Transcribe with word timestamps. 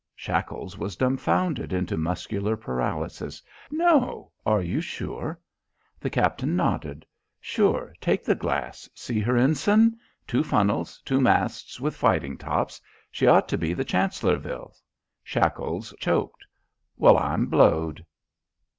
Shackles 0.15 0.79
was 0.79 0.95
dumfounded 0.95 1.71
into 1.71 1.95
muscular 1.95 2.57
paralysis. 2.57 3.39
"No! 3.69 4.31
Are 4.47 4.63
you 4.63 4.81
sure?" 4.81 5.39
The 5.99 6.09
captain 6.09 6.55
nodded. 6.55 7.05
"Sure, 7.39 7.93
take 8.01 8.23
the 8.25 8.33
glass. 8.33 8.89
See 8.95 9.19
her 9.19 9.37
ensign? 9.37 9.99
Two 10.25 10.43
funnels, 10.43 10.99
two 11.05 11.21
masts 11.21 11.79
with 11.79 11.95
fighting 11.95 12.35
tops. 12.35 12.81
She 13.11 13.27
ought 13.27 13.47
to 13.49 13.59
be 13.59 13.75
the 13.75 13.85
Chancellorville." 13.85 14.73
Shackles 15.21 15.93
choked. 15.99 16.47
"Well, 16.97 17.19
I'm 17.19 17.45
blowed!" 17.45 18.03